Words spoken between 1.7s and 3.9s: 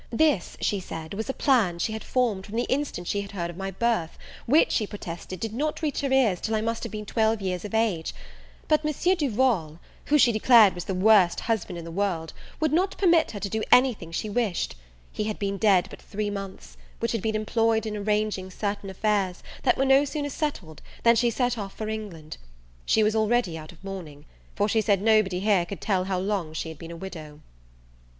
she had formed from the instant she had heard of my